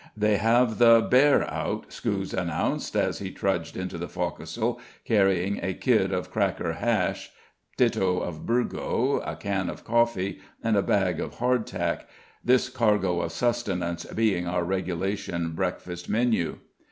[0.17, 5.75] "They have the 'bear' out," Scouse announced, as he trudged into the fo'c'sle carrying a
[5.75, 7.29] "kid" of cracker hash,
[7.77, 12.09] ditto of burgoo, a can of coffee, and a bag of hard tack,
[12.43, 16.57] this cargo of sustenance being our regulation breakfast menu.